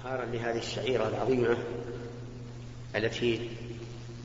[0.00, 1.56] إظهارا لهذه الشعيرة العظيمة
[2.96, 3.40] التي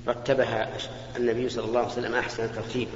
[0.07, 0.70] رتبها
[1.18, 2.88] النبي صلى الله عليه وسلم أحسن الترتيب.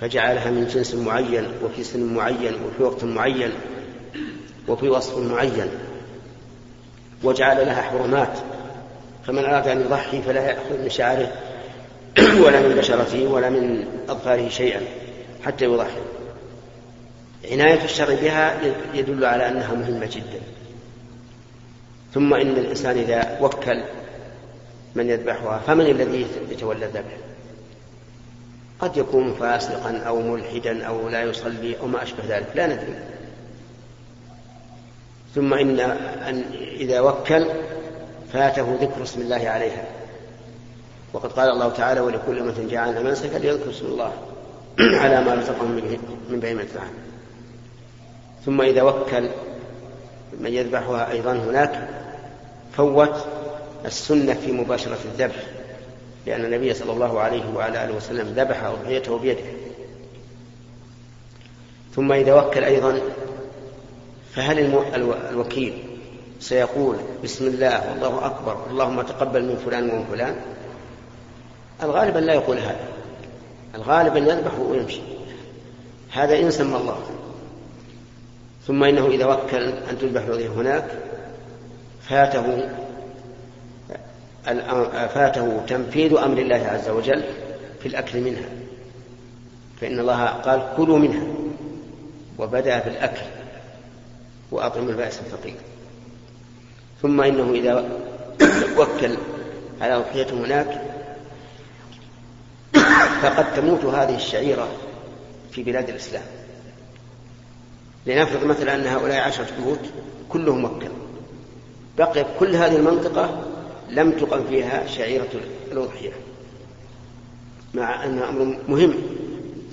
[0.00, 3.52] فجعلها من جنس معين وفي سن معين وفي وقت معين
[4.68, 5.68] وفي وصف معين
[7.22, 8.38] وجعل لها حرمات.
[9.26, 11.32] فمن أراد أن يضحي فلا يأخذ من شعره
[12.44, 14.80] ولا من بشرته ولا من أظفاره شيئا
[15.44, 16.00] حتى يضحي.
[17.50, 18.60] عناية الشر بها
[18.94, 20.53] يدل على أنها مهمة جدا.
[22.14, 23.82] ثم إن الإنسان إذا وكل
[24.94, 27.16] من يذبحها فمن الذي يتولى الذبح؟
[28.80, 32.94] قد يكون فاسقا أو ملحدا أو لا يصلي أو ما أشبه ذلك لا ندري.
[35.34, 36.44] ثم إن أن
[36.76, 37.46] إذا وكل
[38.32, 39.84] فاته ذكر اسم الله عليها.
[41.12, 44.12] وقد قال الله تعالى ولكل أمة جعلنا منسكا ليذكر اسم الله
[45.02, 45.70] على ما رزقهم
[46.30, 46.66] من بهيمة
[48.46, 49.28] ثم إذا وكل
[50.40, 51.88] من يذبحها أيضا هناك
[52.76, 53.14] فوت
[53.84, 55.36] السنة في مباشرة الذبح
[56.26, 59.44] لأن النبي صلى الله عليه وعلى آله وسلم ذبح أضحيته بيده.
[61.94, 63.00] ثم إذا وكل أيضا
[64.34, 64.58] فهل
[65.30, 65.78] الوكيل
[66.40, 70.36] سيقول بسم الله والله أكبر اللهم تقبل من فلان ومن فلان؟
[71.82, 72.88] الغالب أن لا يقول هذا.
[73.74, 75.00] الغالب أن يذبح ويمشي.
[76.12, 76.98] هذا إن سمى الله.
[78.66, 79.56] ثم إنه إذا وكل
[79.90, 80.22] أن تذبح
[80.56, 80.84] هناك
[82.08, 82.68] فاته
[85.14, 87.22] فاته تنفيذ أمر الله عز وجل
[87.80, 88.48] في الأكل منها.
[89.80, 91.26] فإن الله قال كلوا منها
[92.38, 93.22] وبدأ بالأكل
[94.50, 95.56] وأطعموا البائس الفقير.
[97.02, 97.88] ثم إنه إذا
[98.78, 99.16] وكل
[99.80, 100.80] على أضحية هناك
[103.22, 104.68] فقد تموت هذه الشعيرة
[105.52, 106.24] في بلاد الإسلام.
[108.06, 109.80] لنفرض مثلا أن هؤلاء عشرة بيوت
[110.28, 110.88] كلهم مكة
[111.98, 113.44] بقي كل هذه المنطقة
[113.88, 115.28] لم تقم فيها شعيرة
[115.72, 116.12] الأضحية
[117.74, 118.94] مع أنها أمر مهم.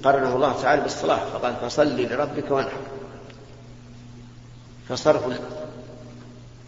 [0.03, 2.81] قرنه الله تعالى بالصلاة فقال فصل لربك وانحر.
[4.89, 5.23] فصرف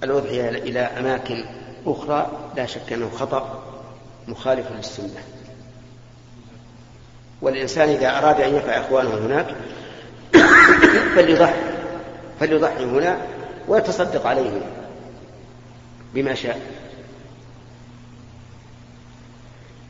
[0.03, 1.45] الأضحية إلى أماكن
[1.85, 3.63] أخرى لا شك أنه خطأ
[4.27, 5.23] مخالف للسنة.
[7.41, 9.55] والإنسان إذا أراد أن ينفع إخوانه هناك
[11.15, 11.59] فليضحي
[12.39, 13.17] فليضحي هنا
[13.67, 14.61] ويتصدق عليهم.
[16.13, 16.61] بما شاء.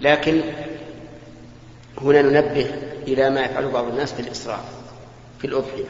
[0.02, 0.42] لكن
[2.02, 2.72] هنا ننبه
[3.08, 4.66] إلى ما يفعله بعض الناس في الإسراف
[5.40, 5.86] في الأضحية.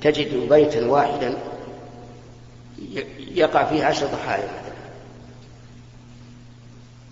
[0.00, 1.38] تجد بيتا واحدا
[3.18, 4.48] يقع فيه عشر ضحايا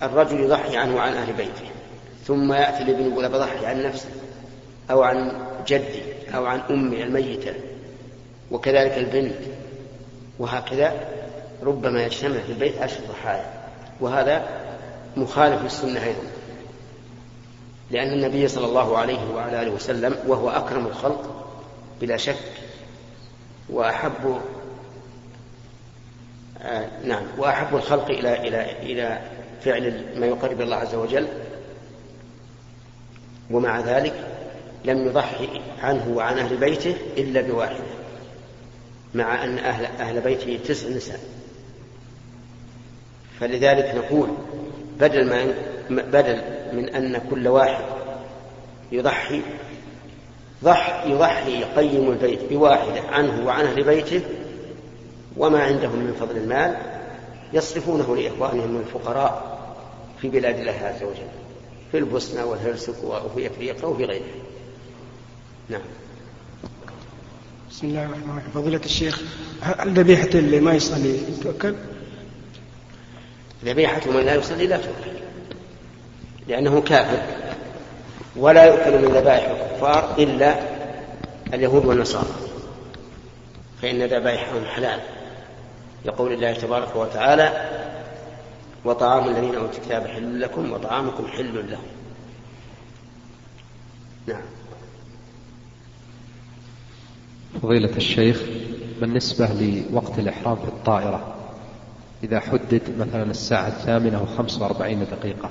[0.02, 1.70] الرجل يضحي عنه وعن أهل بيته
[2.26, 4.08] ثم يأتي الابن يقول بضحي عن نفسه
[4.90, 5.32] أو عن
[5.66, 6.02] جدي
[6.34, 7.54] أو عن أمي الميتة
[8.50, 9.38] وكذلك البنت
[10.38, 11.08] وهكذا
[11.62, 13.52] ربما يجتمع في البيت عشر ضحايا
[14.00, 14.48] وهذا
[15.16, 16.22] مخالف للسنة أيضا.
[17.90, 21.46] لأن النبي صلى الله عليه وعلى آله وسلم وهو أكرم الخلق
[22.00, 22.52] بلا شك
[23.68, 24.40] وأحب
[26.62, 29.18] آه نعم وأحب الخلق إلى إلى إلى
[29.64, 31.26] فعل ما يقرب الله عز وجل.
[33.50, 34.14] ومع ذلك
[34.84, 35.48] لم يضحي
[35.82, 37.84] عنه وعن أهل بيته إلا بواحدة
[39.14, 41.20] مع أن أهل, أهل بيته تسع نساء.
[43.40, 44.28] فلذلك نقول
[45.00, 45.54] بدل ما
[45.90, 47.84] بدل من أن كل واحد
[48.92, 49.40] يضحي
[50.64, 54.22] ضح يضحي يقيم البيت بواحدة عنه وعن أهل بيته
[55.36, 56.76] وما عندهم من فضل المال
[57.52, 59.58] يصرفونه لإخوانهم الفقراء
[60.20, 61.28] في بلاد الله عز وجل
[61.92, 64.24] في البوسنة والهرسك وفي أفريقيا وفي غيرها.
[65.68, 65.80] نعم.
[67.70, 68.50] بسم الله الرحمن الرحيم.
[68.54, 69.22] فضيلة الشيخ
[69.60, 71.74] هل ذبيحة اللي ما يصلي تؤكل؟
[73.64, 75.18] ذبيحة من لا يصلي لا تؤكل
[76.48, 77.22] لأنه كافر
[78.36, 80.54] ولا يؤكل من ذبائح الكفار إلا
[81.54, 82.34] اليهود والنصارى.
[83.82, 85.00] فإن ذبائحهم حلال.
[86.04, 87.68] يقول الله تبارك وتعالى
[88.84, 91.86] وطعام الذين أوتوا الكتاب حل لكم وطعامكم حل لهم.
[94.26, 94.42] نعم.
[97.62, 98.42] فضيلة الشيخ
[99.00, 99.46] بالنسبة
[99.90, 101.37] لوقت الإحرام في الطائرة
[102.24, 105.50] إذا حدد مثلا الساعة الثامنة وخمس وأربعين دقيقة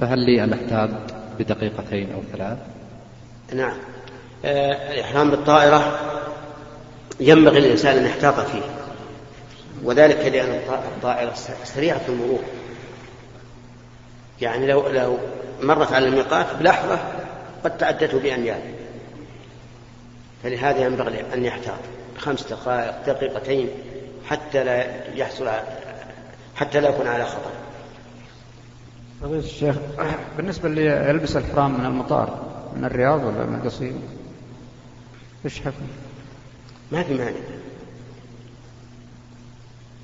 [0.00, 0.90] فهل لي أن أحتاط
[1.38, 2.58] بدقيقتين أو ثلاث؟
[3.54, 3.76] نعم.
[4.44, 5.98] آه الإحرام بالطائرة
[7.20, 8.62] ينبغي للإنسان أن يحتاط فيه
[9.84, 10.60] وذلك لأن
[10.96, 11.34] الطائرة
[11.64, 12.42] سريعة المرور
[14.40, 15.18] يعني لو لو
[15.62, 16.98] مرت على الميقات بلحظة
[17.64, 18.60] قد تعدته بأميال
[20.42, 21.78] فلهذا ينبغي أن يحتاط
[22.18, 23.68] خمس دقائق دقيقتين
[24.28, 25.48] حتى لا يحصل
[26.56, 27.50] حتى لا يكون على خطر.
[29.22, 29.76] فضيلة الشيخ
[30.36, 32.42] بالنسبة اللي يلبس الحرام من المطار
[32.76, 34.02] من الرياض ولا من القصيم
[35.44, 35.86] إيش حكم؟
[36.92, 37.36] ما في مانع.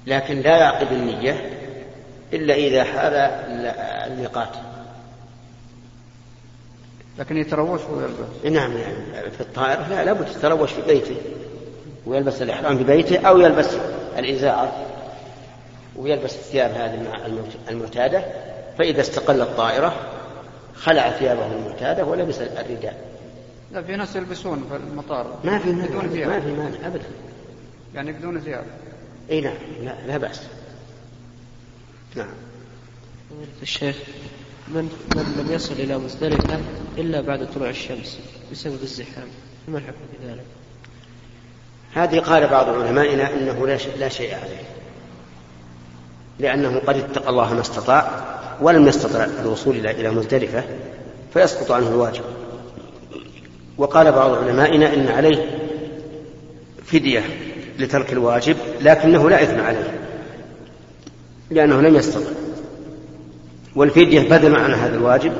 [0.06, 1.58] لكن لا يعقد النية
[2.32, 3.14] إلا إذا حال
[4.12, 4.56] الميقات
[7.18, 11.16] لكن يتروش ويلبس نعم يعني في الطائرة لا لابد يتروش في بيته.
[12.06, 13.76] ويلبس الإحرام في بيته أو يلبس
[14.20, 14.86] الإزار
[15.96, 17.20] ويلبس الثياب هذه
[17.68, 18.24] المعتادة
[18.78, 19.94] فإذا استقل الطائرة
[20.74, 23.10] خلع ثيابه المعتادة ولبس الرداء
[23.72, 25.40] لا في ناس يلبسون في المطار.
[25.44, 26.28] ما في مانع بدون ثياب.
[26.28, 27.04] ما في مانع أبدا.
[27.94, 28.64] يعني بدون ثياب.
[29.30, 30.40] إي نعم لا, لا بأس.
[32.16, 32.34] نعم.
[33.62, 33.96] الشيخ
[34.68, 34.82] من
[35.16, 36.60] من لم يصل إلى مزدلفة
[36.98, 38.20] إلا بعد طلوع الشمس
[38.52, 39.28] بسبب الزحام.
[39.66, 40.44] فما الحكم في ذلك؟
[41.94, 43.66] هذه قال بعض علمائنا إنه
[43.98, 44.62] لا شيء, عليه.
[46.38, 48.10] لأنه قد اتقى الله ما استطاع
[48.60, 50.64] ولم يستطع الوصول إلى إلى مزدلفة
[51.34, 52.22] فيسقط عنه الواجب.
[53.78, 55.58] وقال بعض علمائنا إن عليه
[56.84, 57.22] فدية
[57.78, 60.00] لترك الواجب لكنه لا إثم عليه
[61.50, 62.30] لأنه لم يستطع.
[63.76, 65.32] والفدية بدل عن هذا الواجب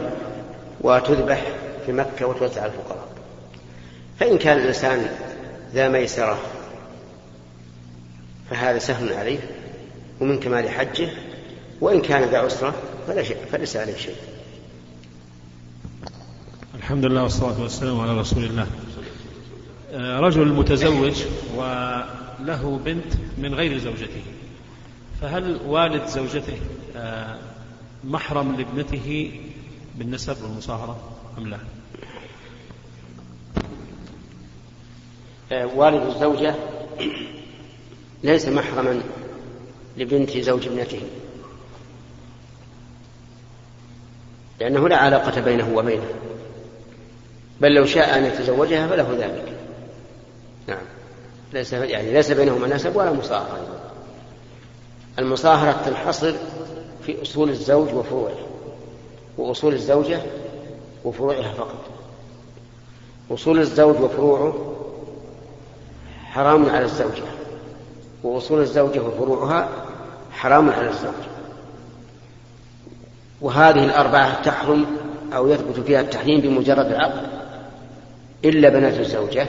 [0.81, 1.43] وتذبح
[1.87, 3.09] في مكة وتوزع على الفقراء.
[4.21, 5.09] فإن كان الإنسان
[5.75, 6.39] ذا ميسرة.
[8.51, 9.39] فهذا سهل عليه
[10.21, 11.09] ومن كمال حجه
[11.81, 12.75] وإن كان ذا عسرة
[13.07, 14.17] فلا شيء فليس عليه شيء.
[16.75, 18.67] الحمد لله والصلاة والسلام على رسول الله.
[19.93, 21.23] آه، رجل متزوج
[21.57, 24.23] وله بنت من غير زوجته.
[25.21, 26.59] فهل والد زوجته
[26.97, 27.39] آه،
[28.05, 29.33] محرم لابنته
[29.99, 31.01] بالنسب والمصاهرة
[31.39, 31.61] أم لا؟ آه،
[35.53, 36.55] والد الزوجة
[38.23, 39.01] ليس محرما
[39.97, 41.01] لبنت زوج ابنته.
[44.61, 46.09] لأنه لا علاقة بينه وبينه.
[47.61, 49.57] بل لو شاء أن يتزوجها فله ذلك.
[50.69, 50.83] نعم.
[51.53, 53.81] ليس يعني ليس بينهما نسب ولا مصاهرة
[55.19, 56.33] المصاهرة تنحصر
[57.07, 58.39] في أصول الزوج وفروعه.
[59.39, 60.21] وأصول الزوجة
[61.05, 61.85] وفروعها فقط.
[63.31, 64.77] أصول الزوج وفروعه
[66.31, 67.23] حرام على الزوجة
[68.23, 69.69] وأصول الزوجة وفروعها
[70.33, 71.25] حرام على الزوج.
[73.41, 74.87] وهذه الأربعة تحرم
[75.35, 77.23] أو يثبت فيها التحريم بمجرد العقد
[78.45, 79.47] إلا بنات الزوجة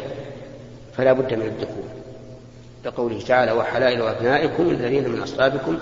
[0.98, 1.84] فلا بد من الدخول.
[2.86, 5.78] لقوله تعالى وحلائل أبنائكم الذين من أصلابكم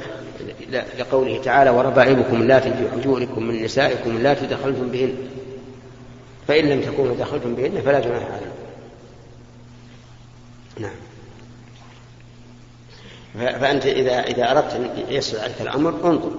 [0.99, 5.15] لقوله تعالى وربائبكم اللاتي في حجوركم من نسائكم اللاتي دخلتم بهن
[6.47, 8.58] فإن لم تكونوا دخلتم بهن فلا جناح عليكم.
[10.79, 10.91] نعم.
[13.35, 16.31] فأنت إذا إذا أردت أن يسر عليك الأمر انظر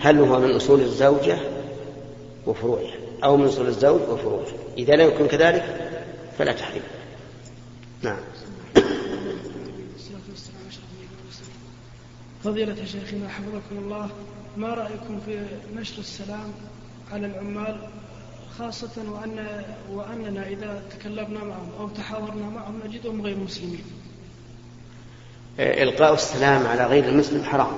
[0.00, 1.38] هل هو من أصول الزوجة
[2.46, 2.94] وفروعها؟
[3.24, 4.46] أو من أصول الزوج وفروعه
[4.78, 5.90] إذا لم يكن كذلك
[6.38, 6.82] فلا تحريم
[8.02, 8.18] نعم.
[12.44, 14.08] فضيلة شيخنا حفظكم الله
[14.56, 16.52] ما رأيكم في نشر السلام
[17.12, 17.88] على العمال
[18.58, 23.84] خاصة وأن وأننا إذا تكلمنا معهم أو تحاورنا معهم نجدهم غير مسلمين.
[25.58, 27.76] إلقاء السلام على غير المسلم حرام.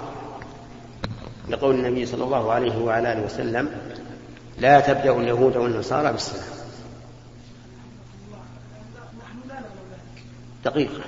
[1.48, 3.70] لقول النبي صلى الله عليه وعلى آله وسلم:
[4.58, 6.58] لا تبدأ اليهود والنصارى بالسلام.
[10.64, 11.00] دقيقة.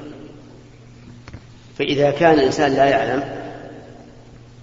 [1.78, 3.40] فإذا كان الإنسان لا يعلم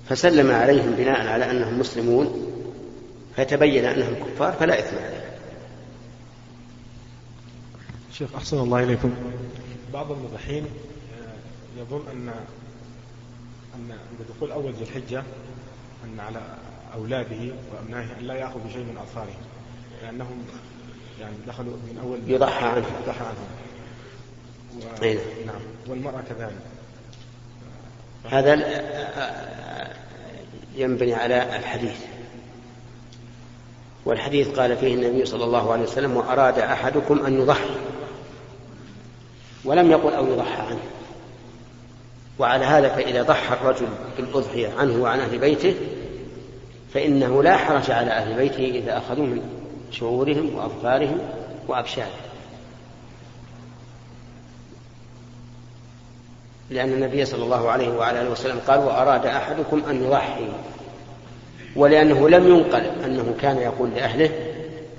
[0.09, 2.56] فسلم عليهم بناء على أنهم مسلمون
[3.37, 5.27] فتبين أنهم كفار فلا إثم عليه
[8.13, 9.13] شيخ أحسن الله إليكم.
[9.93, 12.29] بعض المضحين آه، يظن أن
[13.75, 15.23] أن بدخول أول ذي الحجة
[16.03, 16.41] أن على
[16.93, 19.41] أولاده وأبنائه أن لا يأخذوا شيء من أظفارهم
[20.03, 20.45] لأنهم
[21.21, 22.91] يعني دخلوا من أول يضحى عنهم.
[23.03, 23.47] يضحى عنهم.
[24.77, 25.03] و...
[25.03, 25.19] أيه.
[25.45, 25.61] نعم.
[25.87, 26.61] والمرأة كذلك.
[28.29, 29.93] هذا آه، آه،
[30.75, 32.16] ينبني على الحديث.
[34.07, 37.75] والحديث قال فيه النبي صلى الله عليه وسلم وأراد أحدكم أن يضحي
[39.65, 40.79] ولم يقل أو يضحى عنه.
[42.39, 43.87] وعلى هذا فإذا ضحى الرجل
[44.17, 45.75] بالأضحية عنه وعن أهل بيته
[46.93, 49.41] فإنه لا حرج على أهل بيته إذا أخذوا من
[49.91, 51.17] شعورهم وأفكارهم
[51.67, 52.11] وأبشارهم.
[56.69, 60.47] لأن النبي صلى الله عليه وعلى آله وسلم قال وأراد أحدكم أن يضحي.
[61.77, 64.29] ولأنه لم ينقل أنه كان يقول لأهله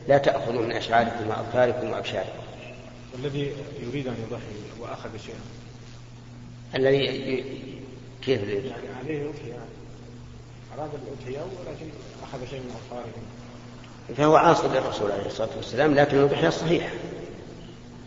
[0.08, 2.42] لا تأخذوا من أشعاركم وأبكاركم وأبشاركم.
[3.18, 5.38] الذي يريد أن يضحي وأخذ شيئا.
[6.75, 7.44] الذي
[8.23, 9.58] كيف الإبل؟ يعني عليه أضحية
[10.78, 11.90] أراد الأضحية ولكن
[12.23, 13.12] أخذ شيء من أظفاره
[14.16, 16.90] فهو عاصي للرسول عليه الصلاة والسلام لكن الأضحية صحيحة.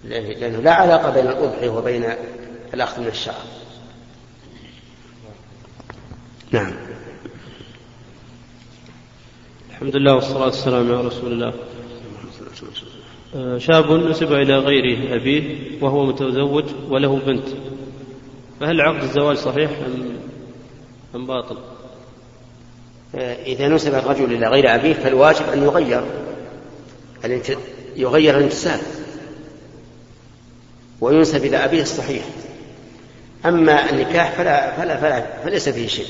[0.03, 2.13] لأنه لا علاقة بين الأضحية وبين
[2.73, 3.45] الأخذ من الشعر.
[6.51, 6.73] نعم.
[9.81, 11.53] الحمد لله والصلاة والسلام على رسول الله.
[13.35, 17.47] آه، شاب نسب إلى غير أبيه وهو متزوج وله بنت.
[18.59, 20.17] فهل عقد الزواج صحيح أم
[21.15, 21.57] أم باطل؟
[23.45, 26.03] إذا نسب الرجل إلى غير أبيه فالواجب أن يغير.
[27.95, 28.79] يغير الانتساب.
[31.01, 32.25] وينسب إلى أبيه الصحيح.
[33.45, 36.07] أما النكاح فلا فلا فلا فليس فيه شيء.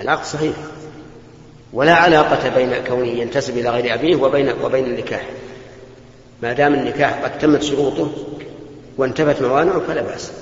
[0.00, 0.54] العقد صحيح.
[1.74, 5.26] ولا علاقة بين كونه ينتسب إلى غير أبيه وبين وبين النكاح.
[6.42, 8.10] ما دام النكاح قد تمت شروطه
[8.98, 10.32] وانتفت موانعه فلا بأس.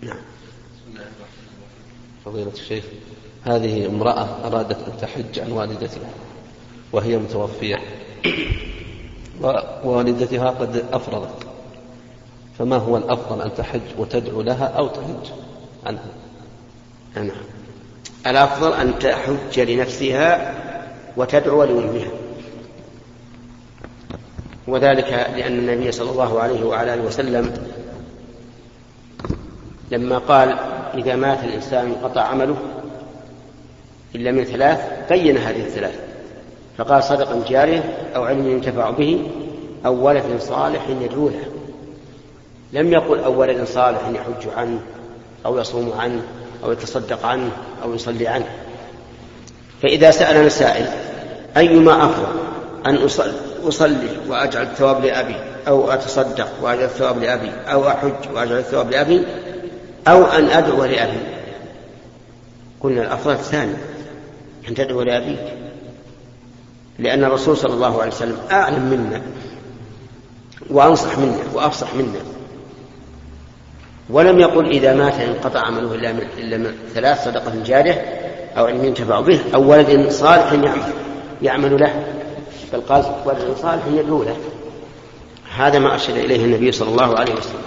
[0.00, 0.16] نعم.
[2.24, 2.84] فضيلة الشيخ
[3.44, 6.10] هذه امرأة أرادت أن تحج عن والدتها
[6.92, 7.76] وهي متوفية
[9.84, 11.46] ووالدتها قد أفرضت.
[12.58, 15.30] فما هو الأفضل أن تحج وتدعو لها أو تحج
[15.86, 16.10] عنها؟
[17.14, 17.61] نعم.
[18.26, 20.54] الأفضل أن تحج لنفسها
[21.16, 22.10] وتدعو لأمها
[24.66, 27.52] وذلك لأن النبي صلى الله عليه وعلى آله وسلم
[29.90, 30.58] لما قال
[30.94, 32.56] إذا مات الإنسان انقطع عمله
[34.14, 36.00] إلا من ثلاث بين هذه الثلاث.
[36.78, 39.30] فقال صدقا جارية أو علم ينتفع به
[39.86, 41.44] أو ولد صالح يدعو له.
[42.72, 44.80] لم يقل أو ولد صالح يحج عنه
[45.46, 46.22] أو يصوم عنه.
[46.64, 47.50] أو يتصدق عنه
[47.82, 48.48] أو يصلي عنه.
[49.82, 50.86] فإذا سألنا سائل
[51.56, 52.26] أيما أفضل
[52.86, 52.98] أن
[53.64, 55.36] أصلي وأجعل الثواب لأبي
[55.68, 59.26] أو أتصدق وأجعل الثواب لأبي أو أحج وأجعل الثواب لأبي
[60.08, 61.20] أو أن أدعو لأبي؟
[62.80, 63.74] قلنا الأفضل الثاني
[64.68, 65.54] أن تدعو لأبيك.
[66.98, 69.22] لأن الرسول صلى الله عليه وسلم أعلم منا
[70.70, 72.20] وأنصح منا وأفصح منا.
[74.10, 77.92] ولم يقل إذا مات انقطع عمله إلا من, إلا من ثلاث صدقة جارية
[78.56, 80.92] أو علم ينتفع به أو ولد صالح يعمل
[81.42, 82.06] يعمل له.
[82.72, 84.36] بل قال ولد صالح يدعو له
[85.56, 87.62] هذا ما أرشد إليه النبي صلى الله عليه وسلم.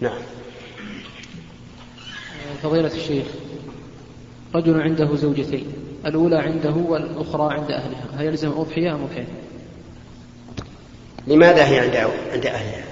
[0.00, 0.18] نعم.
[2.62, 3.26] فضيلة الشيخ
[4.54, 5.89] رجل عنده زوجتين.
[6.06, 8.04] الأولى عنده والأخرى عند أهلها.
[8.18, 9.26] هل يلزم أضحية أم أضحية؟
[11.26, 12.84] لماذا هي عند عند أهلها؟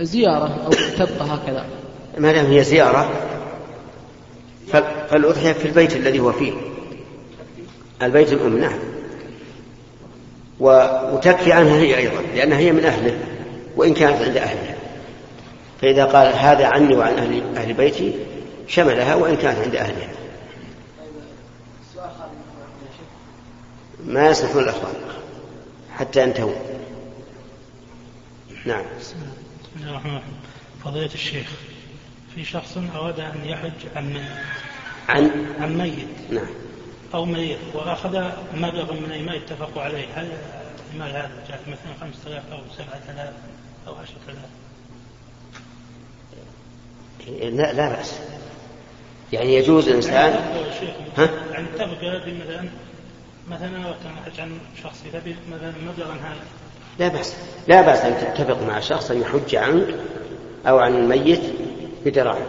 [0.00, 1.64] زيارة أو تبقى هكذا.
[2.18, 3.10] ما دام هي زيارة؟
[4.72, 6.52] فالأضحية في البيت الذي هو فيه.
[8.02, 8.78] البيت الأم نعم.
[10.60, 13.18] وتكفي عنها هي أيضا لأنها هي من أهله
[13.76, 14.76] وإن كانت عند أهلها.
[15.82, 18.14] فإذا قال هذا عني وعن أهل, أهل بيتي
[18.68, 20.08] شملها وإن كانت عند أهلها.
[24.06, 24.94] ما يصلحون الأخوان
[25.96, 26.54] حتى ينتهوا.
[28.64, 28.84] نعم.
[29.00, 29.16] بسم
[29.76, 30.32] الله الرحمن الرحيم
[30.84, 31.46] فضيلة الشيخ
[32.34, 34.24] في شخص أراد أن يحج عن
[35.08, 36.08] عن؟ عن ميت.
[36.30, 36.48] نعم.
[37.14, 40.06] أو ميت وأخذ مبلغا من المال اتفقوا عليه.
[40.14, 40.28] هل
[40.94, 43.34] المال هذا؟ جاء مثلا 5000 أو 7000
[43.86, 44.36] أو 10000
[47.54, 48.20] لا لا بأس.
[49.32, 50.32] يعني يجوز الإنسان
[51.16, 52.68] ها؟ يعني اتفق مثلا
[53.50, 53.94] مثلا
[54.36, 56.44] كان عن شخص يبي مثلا مبلغا هذا.
[56.98, 57.36] لا بأس.
[57.68, 59.94] لا بأس أن تتفق مع شخص أن يحج عنك
[60.66, 61.42] أو عن الميت
[62.04, 62.46] بدراهم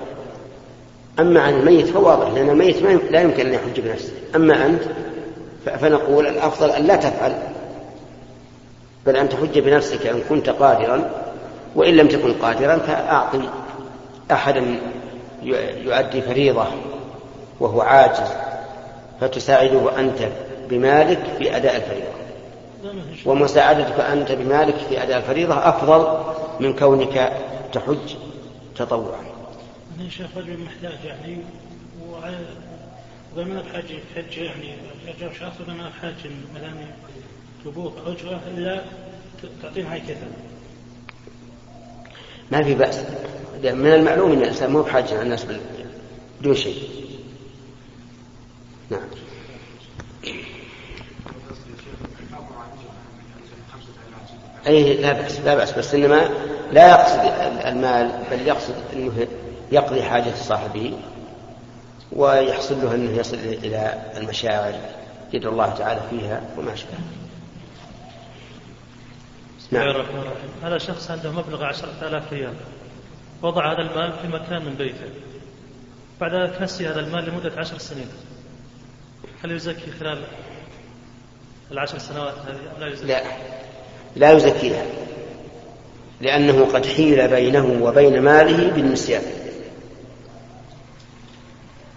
[1.20, 4.14] أما عن الميت فواضح لأن الميت لا يمكن أن يحج بنفسه.
[4.36, 4.82] أما أنت
[5.66, 7.34] فنقول الأفضل أن لا تفعل.
[9.06, 11.10] بل أن تحج بنفسك إن كنت قادرا
[11.76, 13.50] وإن لم تكن قادرا فأعطي
[14.32, 14.80] أحدا
[15.84, 16.66] يؤدي فريضة
[17.60, 18.32] وهو عاجز
[19.22, 20.30] فتساعده أنت
[20.70, 22.18] بمالك في أداء الفريضة.
[23.26, 26.24] ومساعدتك أنت بمالك في أداء الفريضة أفضل
[26.60, 27.34] من كونك
[27.74, 28.16] تحج
[28.76, 29.26] تطوعا.
[30.00, 31.38] أنا شيخ رجل محتاج يعني
[33.38, 34.76] وما بحاجة حج يعني
[35.08, 36.74] أجر شخص وما بحاجة مثلا
[37.66, 38.82] تبوك أجرة إلا
[39.64, 40.28] تعطينا هاي كذا
[42.52, 43.00] ما في بأس.
[43.64, 45.46] من المعلوم أن الإنسان مو بحاجة على الناس
[46.42, 46.90] بدون شيء.
[48.90, 49.08] نعم.
[54.68, 56.30] أي لا بأس لا بأس بس إنما
[56.72, 57.20] لا يقصد
[57.66, 59.28] المال بل يقصد أنه
[59.72, 60.94] يقضي حاجة صاحبه
[62.12, 64.74] ويحصل له أنه يصل إلى المشاعر
[65.34, 66.98] يدعو الله تعالى فيها وما أشبه.
[69.60, 70.50] بسم الله الرحمن الرحيم.
[70.64, 72.54] هذا شخص عنده مبلغ عشرة آلاف ريال.
[73.42, 75.10] وضع هذا المال في مكان من بيته.
[76.22, 78.08] بعد ذلك نسي هذا المال لمدة عشر سنين.
[79.44, 80.24] هل يزكي خلال
[81.72, 83.22] العشر سنوات هذه أم لا يزكي؟ لا.
[84.18, 84.84] لا يزكيها
[86.22, 89.22] لأنه قد حيل بينه وبين ماله بالنسيان.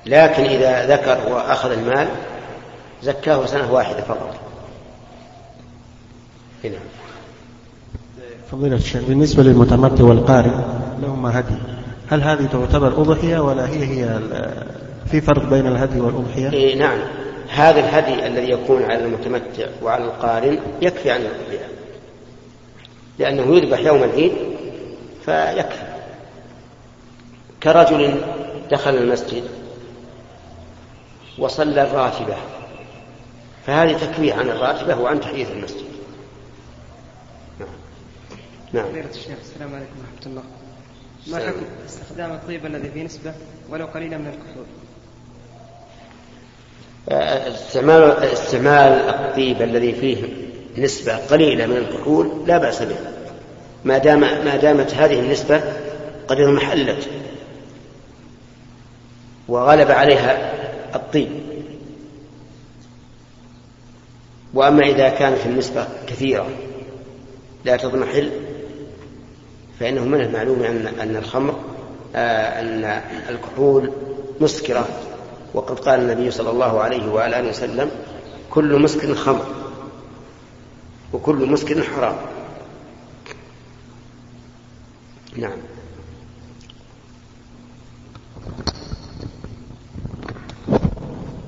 [0.06, 2.08] لكن إذا ذكر وأخذ المال
[3.02, 4.34] زكاه سنة واحدة فقط.
[6.64, 6.78] هنا.
[8.52, 10.50] فضيلة الشيخ بالنسبة للمتمتع والقارئ
[11.02, 11.54] لهما هدي.
[12.10, 14.18] هل هذه تعتبر أضحية ولا هي هي
[15.10, 16.98] في فرق بين الهدي والأضحية؟ إيه نعم.
[17.48, 21.79] هذا الهدي الذي يكون على المتمتع وعلى القارن يكفي عن الأضحية.
[23.20, 24.32] لأنه يذبح يوم العيد
[25.24, 25.90] فيكفي.
[27.62, 28.20] كرجل
[28.70, 29.44] دخل المسجد
[31.38, 32.36] وصلى الراتبة
[33.66, 35.84] فهذه تكفيه عن الراتبة وعن تحية المسجد.
[37.60, 37.68] نعم.
[38.72, 38.84] نعم.
[38.84, 40.42] فضيلة الشيخ السلام عليكم ورحمة الله.
[41.26, 41.48] ما.
[41.48, 43.34] حكم استخدام الطيب الذي فيه نسبة
[43.70, 44.66] ولو قليلة من الكحول؟
[47.54, 52.96] استعمال استعمال الطيب الذي فيه نسبة قليلة من الكحول لا بأس به.
[53.84, 55.62] ما دام ما دامت هذه النسبة
[56.28, 57.08] قد اضمحلت
[59.48, 60.52] وغلب عليها
[60.94, 61.28] الطيب.
[64.54, 66.46] وأما إذا كانت النسبة كثيرة
[67.64, 68.30] لا تضمحل
[69.80, 71.54] فإنه من المعلوم أن أن الخمر
[72.16, 73.92] آه، أن الكحول
[74.40, 74.88] مسكرة.
[75.54, 77.90] وقد قال النبي صلى الله عليه وآله وسلم
[78.50, 79.46] كل مسكر خمر.
[81.12, 82.16] وكل مسكر حرام.
[85.36, 85.58] نعم.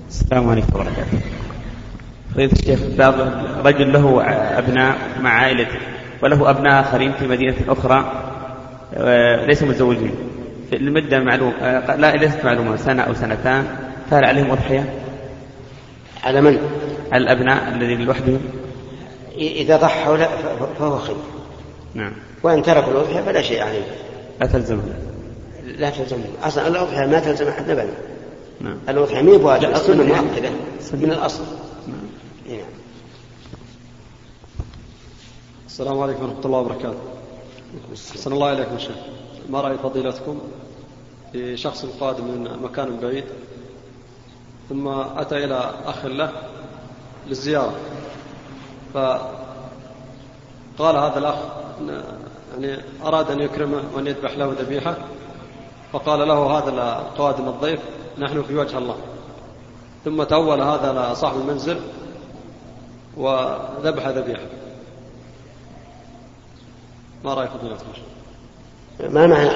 [0.09, 1.23] السلام عليكم ورحمة الله.
[2.35, 3.15] فضيلة الشيخ بعض
[3.67, 4.23] رجل له
[4.59, 5.79] أبناء مع عائلته
[6.23, 8.13] وله أبناء آخرين في مدينة أخرى
[8.95, 10.15] آه، ليسوا متزوجين.
[10.71, 13.67] في المدة معلوم آه، لا ليست معلومة سنة أو سنتان
[14.11, 14.95] فهل عليهم أضحية؟
[16.25, 16.59] على من؟
[17.13, 18.41] على الأبناء الذين لوحدهم.
[19.37, 20.17] إذا ضحوا
[20.79, 21.17] فهو خير.
[21.95, 22.13] نعم.
[22.43, 23.85] وإن تركوا الأضحية فلا شيء عليه.
[24.41, 24.95] لا تلزمهم
[25.65, 27.95] لا تلزمهم أصلا الأضحية ما تلزم أحد أبدا.
[28.61, 28.79] نعم.
[28.89, 30.51] الأضحية ما هي بواجب السنة أصلاً يعني- مؤكدة
[30.93, 31.45] من الأصل.
[31.89, 31.97] نعم.
[32.47, 32.57] إيه.
[32.61, 32.71] نعم.
[35.67, 36.99] السلام عليكم ورحمة الله وبركاته.
[37.93, 38.97] أحسن الله إليكم شيخ.
[39.51, 40.39] ما رأي فضيلتكم؟
[41.33, 43.25] في شخص قادم من مكان بعيد.
[44.69, 46.33] ثم أتى إلى أخ له
[47.29, 47.75] للزيارة.
[48.95, 51.35] فقال هذا الأخ
[52.53, 54.97] يعني أراد أن يكرمه وأن يذبح له ذبيحة
[55.93, 57.81] فقال له هذا القادم الضيف
[58.19, 58.97] نحن في وجه الله.
[60.05, 61.81] ثم تأول هذا صاحب المنزل
[63.17, 64.47] وذبح ذبيحة.
[67.25, 67.93] ما رأي فضيلتكم
[69.01, 69.51] ما معنى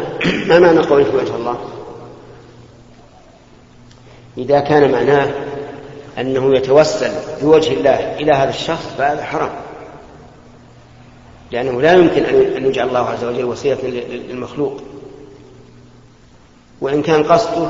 [0.47, 1.59] ما معنى قوله في وجه الله؟
[4.39, 5.46] إذا كان معناه
[6.19, 7.11] أنه يتوسل
[7.43, 9.51] بوجه الله إلى هذا الشخص فهذا حرام.
[11.53, 14.83] لأنه لا يمكن أن يجعل الله عز وجل لل- للمخلوق.
[16.81, 17.69] وإن كان قصده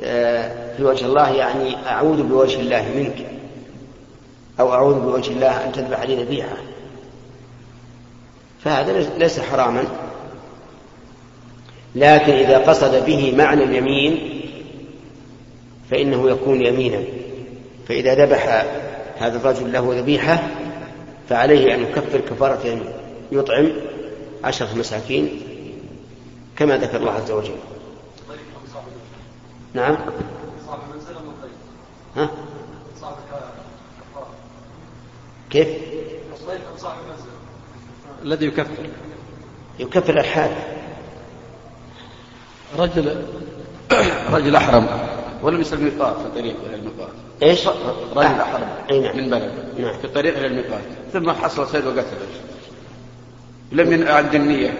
[0.00, 3.26] آه، في وجه الله يعني أعوذ بوجه الله منك
[4.60, 6.56] أو أعوذ بوجه الله أن تذبح لي ذبيحة
[8.64, 9.84] فهذا ليس حراما.
[11.94, 14.40] لكن إذا قصد به معنى اليمين
[15.90, 17.02] فإنه يكون يمينا.
[17.88, 18.66] فإذا ذبح
[19.18, 20.48] هذا الرجل له ذبيحة
[21.28, 22.80] فعليه أن يكفر كفارة
[23.32, 23.72] يطعم
[24.44, 25.40] عشرة مساكين
[26.56, 27.54] كما ذكر الله عز وجل.
[29.74, 29.96] نعم.
[32.16, 32.30] ها؟
[35.50, 35.68] كيف؟
[38.22, 38.86] الذي يكفر.
[39.78, 40.50] يكفر الحال.
[42.78, 43.24] رجل
[44.30, 44.86] رجل أحرم
[45.42, 46.74] ولم يصل الميقات في الطريق إلى
[47.42, 47.68] إيش؟
[48.16, 49.16] رجل أحرم نعم.
[49.16, 49.52] من بلد.
[49.78, 49.98] نعم.
[49.98, 50.80] في الطريق إلى الميقات.
[51.12, 52.04] ثم حصل صيد وقتله
[53.72, 54.74] لم يعد النية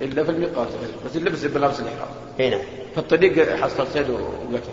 [0.00, 0.68] إلا في الميقات.
[1.06, 2.08] بس لبس بلبس الإحرام.
[2.40, 2.60] أي نعم.
[2.94, 4.68] في الطريق حصل صيد وقتل.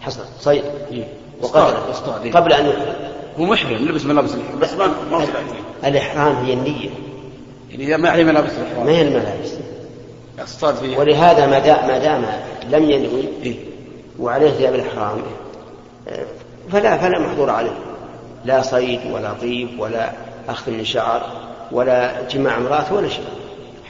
[0.00, 0.24] حصل.
[0.40, 1.08] صيد إيه.
[1.42, 2.32] اصطاد إيه.
[2.32, 2.94] قبل أن يقتل.
[3.38, 4.58] هو محرم لبس ملابس الإحرام.
[4.58, 5.26] بس ما ما
[5.84, 6.90] الإحرام هي النية.
[7.70, 8.86] يعني إذا ما عليه ملابس الإحرام.
[8.86, 9.54] ما هي الملابس؟
[10.38, 12.24] اصطاد فيه ولهذا ما دام ما دام
[12.70, 13.54] لم ينوي
[14.18, 15.22] وعليه ثياب الإحرام
[16.72, 17.78] فلا فلا محظور عليه.
[18.44, 20.12] لا صيد ولا طيب ولا
[20.48, 23.24] أخذ من شعر ولا جماع امرأة ولا شيء.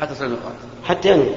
[0.01, 0.53] حتى الميقات
[0.85, 1.35] حتى ينوي.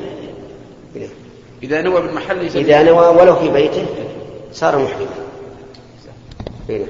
[1.63, 3.85] إذا نوى بالمحل إذا نوى ولو في بيته
[4.53, 5.07] صار محرما.
[6.69, 6.85] نعم.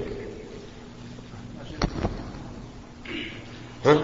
[3.85, 3.97] ها؟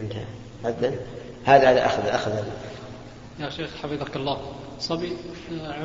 [0.00, 0.24] انتهى
[0.64, 0.96] أذن
[1.44, 2.32] هذا هذا أخذ أخذ.
[3.40, 4.38] يا شيخ حفظك الله.
[4.80, 5.12] صبي
[5.60, 5.84] آه،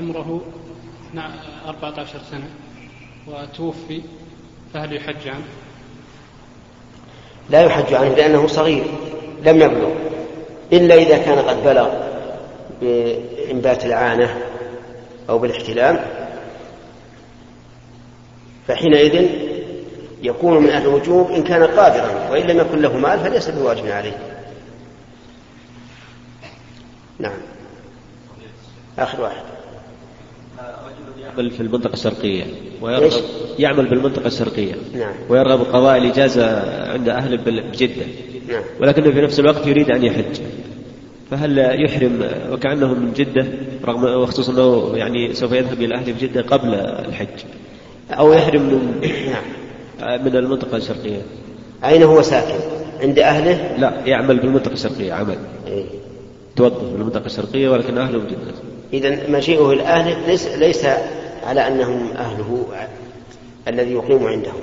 [1.18, 2.50] عمره 14 سنة
[3.28, 4.02] وتوفي
[4.74, 5.46] فهل يحج عنه؟
[7.50, 8.86] لا يحج عنه لأنه صغير
[9.46, 9.92] لم يبلغ
[10.74, 11.90] إلا إذا كان قد بلغ
[12.82, 14.38] بإنبات العانة
[15.30, 16.06] أو بالاحتلام
[18.68, 19.30] فحينئذ
[20.22, 24.18] يكون من أهل الوجوب إن كان قادرا وإن لم يكن له مال فليس بواجب عليه.
[27.20, 27.38] نعم.
[29.00, 29.59] آخر واحد.
[31.30, 32.44] يعمل في المنطقة الشرقية
[32.82, 33.22] ويرغب
[33.60, 35.14] يعمل بالمنطقة الشرقية نعم.
[35.30, 36.46] ويرغب قضاء الإجازة
[36.92, 38.06] عند أهله بجدة
[38.50, 38.64] نعم.
[38.82, 40.42] ولكنه في نفس الوقت يريد أن يحج.
[41.32, 43.46] فهل يحرم وكأنه من جدة
[43.86, 47.28] رغم وخصوصا أنه يعني سوف يذهب إلى أهله بجدة قبل الحج؟
[48.12, 50.26] أو يحرم من نعم.
[50.26, 51.22] من المنطقة الشرقية؟
[51.86, 52.60] أين هو ساكن؟
[53.02, 55.38] عند أهله؟ لا يعمل بالمنطقة الشرقية عمل.
[55.68, 55.86] إيه؟
[56.56, 58.54] توظف بالمنطقة الشرقية ولكن أهله من جدة.
[58.94, 60.86] إذا مجيئه الأهل ليس, ليس
[61.48, 62.66] على أنهم أهله
[63.68, 64.60] الذي يقيم عندهم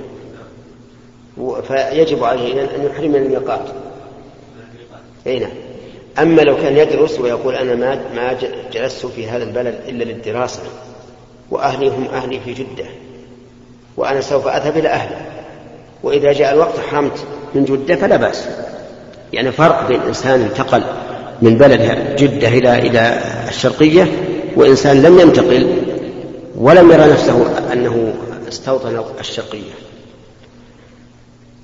[1.62, 3.64] فيجب عليه أن يحرم الميقات.
[5.26, 5.50] أي نعم.
[6.18, 8.36] أما لو كان يدرس ويقول أنا ما ما
[8.72, 10.62] جلست في هذا البلد إلا للدراسة
[11.50, 12.84] وأهلي هم أهلي في جدة
[13.96, 15.16] وأنا سوف أذهب إلى أهلي
[16.02, 18.48] وإذا جاء الوقت حرمت من جدة فلا بأس.
[19.32, 20.84] يعني فرق بين إنسان انتقل
[21.42, 24.12] من بلد جدة إلى إلى الشرقية
[24.56, 25.76] وإنسان لم ينتقل
[26.56, 28.14] ولم يرى نفسه أنه
[28.48, 29.72] استوطن الشرقية.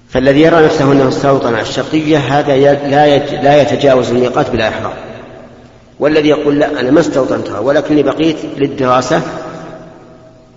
[0.08, 4.94] فالذي يرى نفسه أنه استوطن الشرقية هذا لا لا يتجاوز الميقات بلا إحرام.
[6.00, 9.22] والذي يقول لا أنا ما استوطنتها ولكني بقيت للدراسة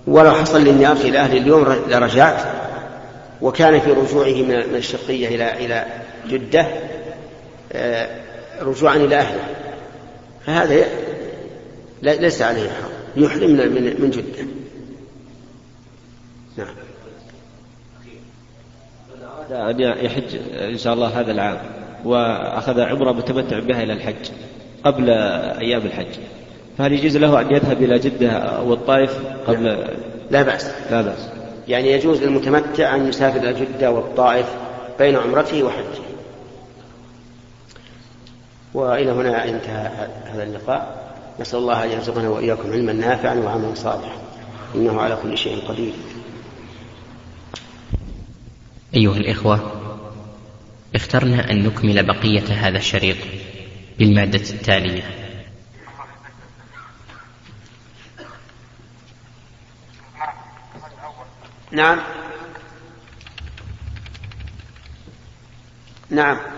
[0.08, 2.41] ولو حصل لي اني ارجع إلى أهلي اليوم لرجعت.
[3.41, 5.86] وكان في رجوعه من الشرقية إلى إلى
[6.30, 6.67] جدة
[7.73, 8.24] آه،
[8.61, 9.47] رجوعا إلى أهله.
[10.45, 10.85] فهذا
[12.01, 14.45] ليس عليه حرام يحرم من من جدة.
[16.57, 16.75] نعم.
[19.51, 21.57] أن يحج إن شاء الله هذا العام
[22.05, 24.29] وأخذ عمرة متمتع بها إلى الحج
[24.83, 25.09] قبل
[25.59, 26.19] أيام الحج
[26.77, 29.87] فهل يجوز له أن يذهب إلى جدة أو الطائف قبل؟
[30.31, 30.71] لا بأس.
[30.91, 31.29] لا بأس.
[31.67, 34.45] يعني يجوز للمتمتع أن يسافر إلى جدة والطائف
[34.99, 36.04] بين عمرته وحجه.
[38.75, 41.05] وإلى هنا انتهى هذا اللقاء.
[41.39, 44.17] نسأل الله أن يرزقنا وإياكم علما نافعا وعملا صالحا.
[44.75, 45.93] إنه على كل شيء قدير.
[48.95, 49.81] أيها الإخوة
[50.95, 53.17] اخترنا أن نكمل بقية هذا الشريط
[53.99, 55.03] بالمادة التالية.
[61.71, 61.99] نعم.
[66.09, 66.54] نعم.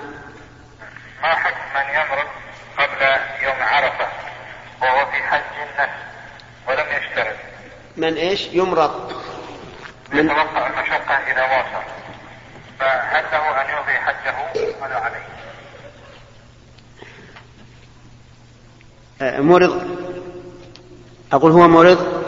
[1.77, 2.27] من يمرض
[2.77, 4.07] قبل يوم عرفة
[4.81, 5.93] وهو في حج النفس
[6.67, 7.35] ولم يشترط.
[7.97, 9.23] من إيش؟ يمرض.
[10.13, 11.87] من يتوقع المشقة إذا واصل.
[12.79, 14.35] فهل له أن يلغي حجه؟
[14.81, 15.27] ولا عليه؟
[19.21, 19.97] آه، مرض.
[21.33, 22.27] أقول هو مرض؟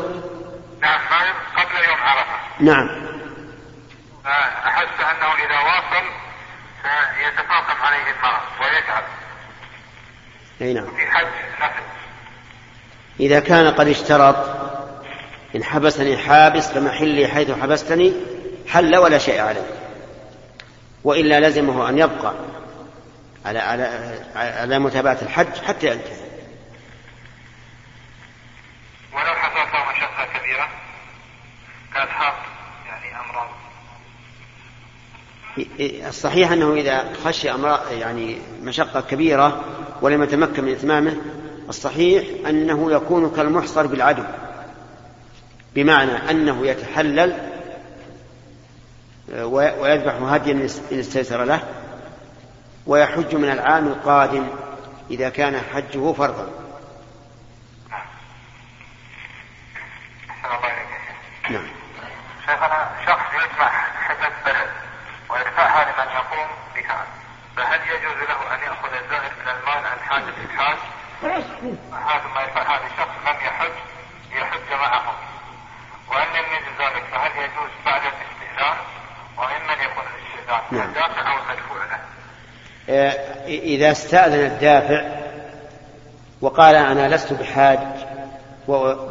[0.82, 2.40] نعم مرض قبل يوم عرفة.
[2.60, 3.10] نعم
[4.66, 6.06] أحس أنه إذا واصل
[7.16, 9.04] سيتفاقم عليه المرض ويتعب
[10.62, 10.86] أي نعم.
[10.86, 11.08] في
[13.20, 14.36] إذا كان قد اشترط
[15.56, 18.14] إن حبسني حابس فمحلي حيث حبستني
[18.68, 19.66] حل ولا شيء عليه.
[21.04, 22.34] وإلا لزمه أن يبقى
[23.46, 23.84] على على
[24.36, 26.30] على متابعة الحج حتى ينتهي
[29.14, 30.70] ولو حصلت له مشقة كبيرة
[31.94, 32.34] كأصحاب
[32.88, 33.50] يعني أمراض
[36.08, 39.64] الصحيح أنه إذا خشي أمراض يعني مشقة كبيرة
[40.02, 41.16] ولم يتمكن من إتمامه
[41.70, 44.24] الصحيح أنه يكون كالمحصر بالعدو
[45.76, 47.50] بمعنى أنه يتحلل
[49.34, 50.54] آه، ويذبح هديا
[50.92, 51.64] إن استيسر له
[52.88, 54.48] ويحج من العام القادم
[55.12, 56.50] إذا كان حجه فرضا
[61.50, 61.68] نعم
[62.46, 64.70] شيخنا شخص يجمع حدث بلد
[65.30, 66.12] ويدفعها لمن
[66.90, 67.06] بها
[67.58, 70.78] فهل يجوز له أن يأخذ الزائد من المال عن حاجة الحاج
[71.24, 72.66] هذا ما يفعل.
[72.66, 73.72] هذا الشخص لم يحج
[74.32, 75.16] ليحج معهم
[76.10, 78.78] وإن لم يجوز ذلك فهل يجوز بعد الاستئذان
[79.38, 80.90] وإن من يكون الاستئذان نعم.
[80.90, 82.00] الدافع أو المدفوع له
[82.90, 85.20] آه، إذا استأذن الدافع
[86.42, 87.80] وقال أنا لست بحاج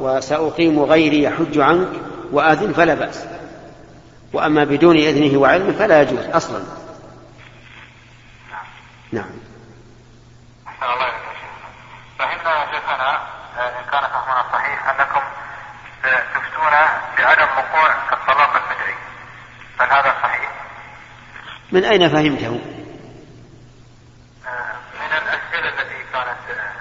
[0.01, 1.89] وسأقيم غيري يحج عنك
[2.33, 3.27] وآذن فلا بأس.
[4.33, 6.63] وأما بدون إذنه وعلمه فلا يجوز أصلا.
[9.13, 9.31] نعم
[10.69, 11.51] أحسن الله إليك يا شيخ.
[12.19, 13.13] فهمنا يا شيخنا
[13.59, 15.21] آه، إن كان فهمنا صحيح أنكم
[16.35, 16.73] تفتون
[17.19, 18.95] بعدم وقوع الطلاق البدعي
[19.81, 20.51] هل هذا صحيح؟
[21.73, 22.61] من أين فهمته؟
[24.47, 26.73] آه، من الأسئلة التي كانت آه،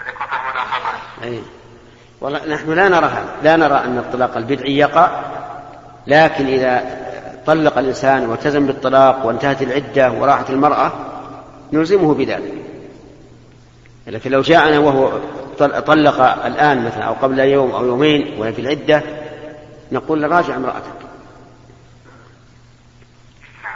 [0.00, 1.42] التي كنت تفهمونها خطأ أي
[2.20, 5.22] والله نحن لا نرى هذا لا نرى أن الطلاق البدعي يقع
[6.06, 7.04] لكن إذا
[7.46, 10.92] طلق الإنسان والتزم بالطلاق وانتهت العدة وراحت المرأة
[11.74, 12.52] نلزمه بذلك.
[14.06, 15.18] لكن لو جاءنا وهو
[15.58, 19.02] طل- طلق الآن مثلا أو قبل يوم أو يومين وهي في العدة
[19.92, 20.94] نقول له راجع امرأتك.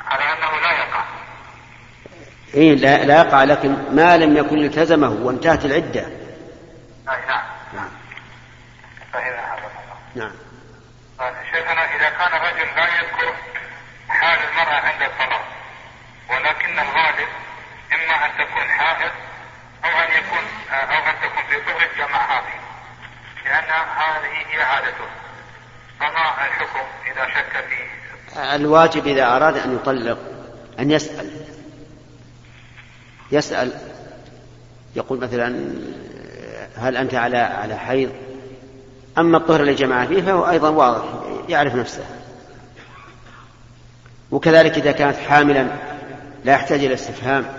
[0.07, 1.05] على أنه لا يقع.
[2.55, 6.01] إيه لا, لا يقع لكن ما لم يكن التزمه وانتهت العدة.
[6.01, 7.43] أي نعم.
[7.75, 7.89] نعم.
[10.15, 10.31] نعم.
[11.53, 13.35] شيخنا إذا كان الرجل لا يذكر
[14.09, 15.45] حال المرأة عند الطلاق
[16.31, 17.29] ولكن الغالب
[17.93, 19.11] إما أن تكون حائض
[19.85, 22.59] أو أن يكون آه، أو أن تكون في طهر جمع هذه
[23.45, 25.05] لأن هذه هي عادته.
[26.01, 30.19] فما الحكم إذا شك في الواجب إذا أراد أن يطلق
[30.79, 31.31] أن يسأل.
[33.33, 33.73] يسأل.
[34.97, 35.73] يقول مثلا
[36.77, 38.13] هل أنت على على حيض؟
[39.19, 41.05] أما الطهر اللي جمع فيه فهو أيضا واضح
[41.49, 42.05] يعرف نفسه.
[44.31, 45.69] وكذلك إذا كانت حاملا
[46.45, 47.58] لا يحتاج إلى استفهام.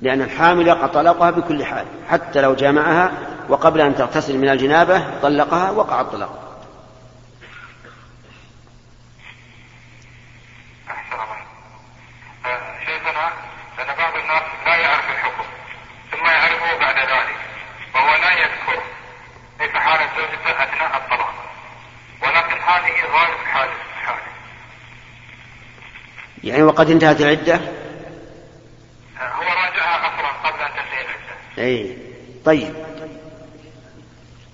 [0.00, 3.12] لأن الحامل يقع طلاقها بكل حال حتى لو جامعها
[3.48, 6.60] وقبل أن تغتسل من الجنابة طلقها وقع الطلاق.
[10.90, 11.36] أحسن الله
[12.46, 13.48] آه، شيخنا
[31.58, 31.96] أي
[32.44, 32.72] طيب.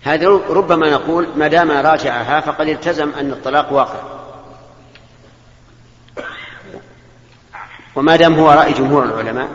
[0.03, 4.01] هذا ربما نقول ما دام راجعها فقد التزم أن الطلاق واقع.
[7.97, 9.49] وما دام هو رأي جمهور العلماء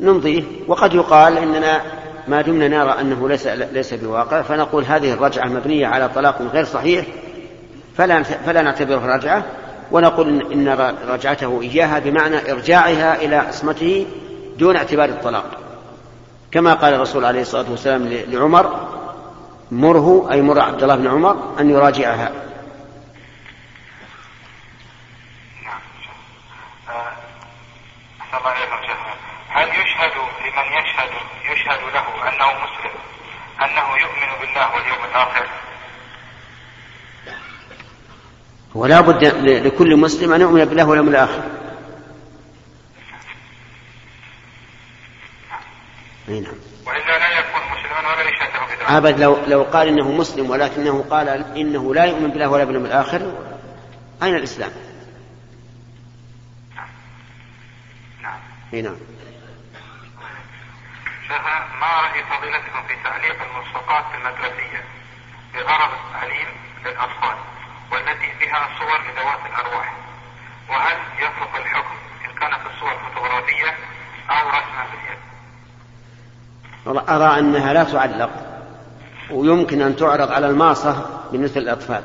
[0.00, 1.82] نمضيه وقد يقال إننا
[2.28, 7.06] ما دمنا نرى أنه ليس ليس بواقع فنقول هذه الرجعة مبنية على طلاق غير صحيح
[7.96, 9.44] فلا فلا نعتبره رجعة.
[9.92, 14.06] ونقول إن- رجعته إياها بمعنى إرجاعها إلى عصمته
[14.58, 15.59] دون اعتبار الطلاق.
[16.52, 18.88] كما قال الرسول عليه الصلاة والسلام لعمر
[19.70, 22.32] مره أي مر عبد الله بن عمر أن يراجعها.
[28.60, 29.14] إليكم شيخنا
[29.48, 30.12] هل يشهد
[30.44, 31.10] لمن يشهد
[31.52, 32.92] يشهد له أنه مسلم
[33.62, 35.46] أنه يؤمن بالله واليوم الآخر؟
[38.74, 39.24] ولا بد
[39.66, 41.59] لكل مسلم أن يؤمن بالله واليوم الآخر.
[46.30, 46.54] أي نعم.
[46.86, 51.04] وإلا لا يكون مسلما ولا يشهد له بذلك أبد لو لو قال إنه مسلم ولكنه
[51.10, 53.32] قال إنه لا يؤمن بالله ولا باليوم الآخر
[54.22, 54.70] أين الإسلام؟
[58.74, 58.96] أي نعم.
[61.28, 64.84] شيخنا ما رأي فضيلتكم في تعليق الملصقات المدرسية
[65.54, 66.46] بغرض التعليم
[66.84, 67.36] للأطفال
[67.92, 69.92] والتي فيها صور لذوات الأرواح؟
[70.68, 73.76] وهل يفرق الحكم إن كانت الصور فوتوغرافية
[74.30, 75.29] أو رسمة باليد؟
[76.86, 78.30] أرى أنها لا تعلق
[79.30, 82.02] ويمكن أن تعرض على الماصة بالنسبة للأطفال.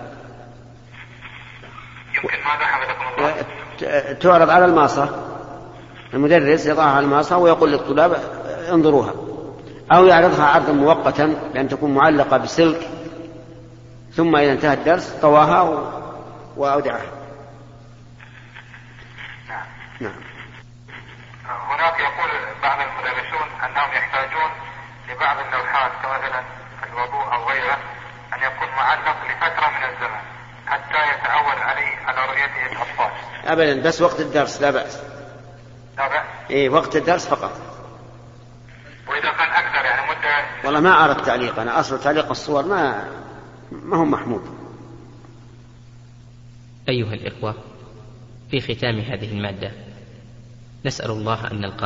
[2.15, 3.35] يمكن ماذا حفظكم الله.
[3.79, 5.09] ت- تعرض على الماصة.
[6.13, 8.17] المدرس يضعها على الماصة ويقول للطلاب
[8.71, 9.13] انظروها
[9.91, 12.89] أو يعرضها عرضا مؤقتا بأن تكون معلقة بسلك.
[14.13, 15.87] ثم إذا انتهى الدرس طواها و...
[16.57, 17.05] وأودعها.
[19.99, 20.11] نعم.
[21.45, 22.29] هناك يقول
[22.63, 23.34] بعض المدرسون
[23.65, 24.51] أنهم يحتاجون
[25.09, 26.43] لبعض اللوحات كمثلا
[26.89, 27.77] الوضوء أو غيره
[28.33, 30.19] أن يكون معلق لفترة من الزمن
[30.67, 33.11] حتى يتعود عليه على رؤيته الأطفال.
[33.45, 35.01] أبدا بس وقت الدرس لا بأس.
[35.97, 37.61] لا بأس؟ إيه وقت الدرس فقط.
[39.07, 43.09] وإذا كان أكثر يعني مدة والله ما أردت تعليق أنا أصل تعليق الصور ما
[43.71, 44.55] ما هو محمود.
[46.89, 47.55] أيها الإخوة
[48.51, 49.71] في ختام هذه المادة
[50.85, 51.83] نسأل الله أن نلقى